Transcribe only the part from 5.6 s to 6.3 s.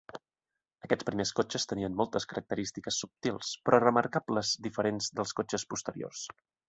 posteriors.